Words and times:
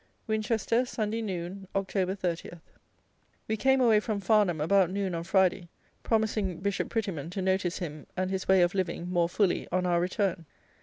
Winchester, 0.25 0.83
Sunday 0.83 1.21
noon, 1.21 1.67
Oct. 1.75 2.17
30. 2.17 2.53
We 3.47 3.55
came 3.55 3.79
away 3.79 3.99
from 3.99 4.19
Farnham 4.19 4.59
about 4.59 4.89
noon 4.89 5.13
on 5.13 5.23
Friday, 5.23 5.69
promising 6.01 6.59
Bishop 6.59 6.89
Prettyman 6.89 7.29
to 7.29 7.39
notice 7.43 7.77
him 7.77 8.07
and 8.17 8.31
his 8.31 8.47
way 8.47 8.63
of 8.63 8.73
living 8.73 9.11
more 9.11 9.29
fully 9.29 9.67
on 9.71 9.85
our 9.85 10.01
return. 10.01 10.47